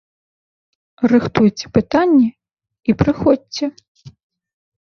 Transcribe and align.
Рыхтуйце 1.11 1.65
пытанні 1.77 2.25
і 2.31 2.91
прыходзьце! 3.03 3.65